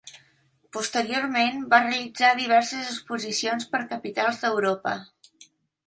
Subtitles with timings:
[0.77, 5.01] Posteriorment va realitzar diverses exposicions per capitals d'Europa.